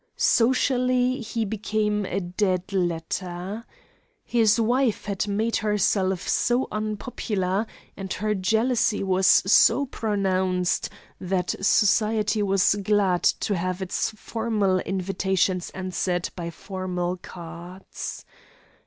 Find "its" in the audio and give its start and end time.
13.79-14.09